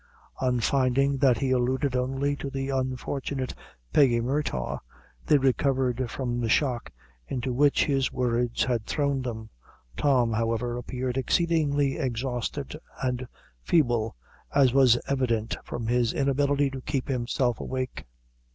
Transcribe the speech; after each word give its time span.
On 0.39 0.59
finding 0.59 1.19
that 1.19 1.37
he 1.37 1.51
alluded 1.51 1.95
only 1.95 2.35
to 2.37 2.49
the 2.49 2.69
unfortunate 2.69 3.53
Peggy 3.93 4.19
Murtagh, 4.19 4.79
they 5.27 5.37
recovered 5.37 6.09
from 6.09 6.39
the 6.39 6.49
shock 6.49 6.91
into 7.27 7.53
which 7.53 7.85
his 7.85 8.11
words 8.11 8.63
had 8.63 8.87
thrown 8.87 9.21
them. 9.21 9.51
Tom, 9.95 10.33
however, 10.33 10.75
appeared 10.75 11.17
exceedingly 11.17 11.97
exhausted 11.99 12.75
and 13.03 13.27
feeble, 13.61 14.15
as 14.55 14.73
was 14.73 14.97
evident 15.07 15.55
from 15.63 15.85
his 15.85 16.13
inability 16.13 16.71
to 16.71 16.81
keep 16.81 17.07
himself 17.07 17.59
awake. 17.59 18.05